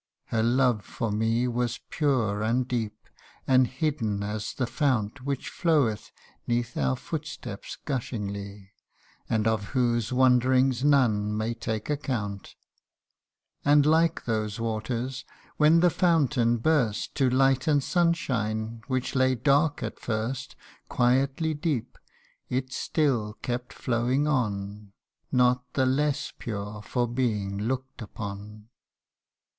[0.29, 3.07] Her love for me Was pure and deep,
[3.45, 5.25] and hidden as the fount CANTO III.
[5.25, 6.11] 109 Which floweth
[6.47, 8.71] 'neath our footsteps gushingly,
[9.29, 12.55] And of whose wanderings none may take account;
[13.63, 15.23] And like those waters,
[15.57, 20.55] when the fountain burst To light and sunshine, which lay dark at first,
[20.89, 21.99] Quietly deep,
[22.49, 24.93] it still kept flowing on
[25.31, 28.69] Not the less pure for being look'd upon.